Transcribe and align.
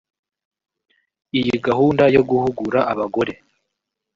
Iyi 1.39 1.55
gahunda 1.67 2.03
yo 2.15 2.21
guhugura 2.29 2.79
abagore 2.91 3.33